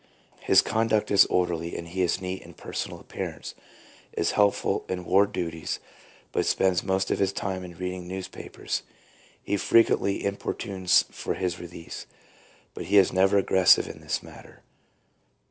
His 0.39 0.63
conduct 0.63 1.11
is 1.11 1.27
orderly, 1.27 1.77
and 1.77 1.87
he 1.87 2.01
is 2.01 2.19
neat 2.19 2.41
in 2.41 2.55
personal 2.55 2.99
appearance, 2.99 3.53
is 4.13 4.31
helpful 4.31 4.83
in 4.89 5.05
ward 5.05 5.31
duties, 5.31 5.79
but 6.31 6.47
spends 6.47 6.81
most 6.83 7.11
of 7.11 7.19
his 7.19 7.31
time 7.31 7.63
in 7.63 7.77
reading 7.77 8.07
news 8.07 8.27
papers. 8.27 8.81
He 9.43 9.57
frequently 9.57 10.23
importunes 10.25 11.05
for 11.11 11.35
his 11.35 11.59
release, 11.59 12.07
but 12.73 12.85
is 12.85 13.13
never 13.13 13.37
aggressive 13.37 13.87
in 13.87 14.01
this 14.01 14.23
matter. 14.23 14.63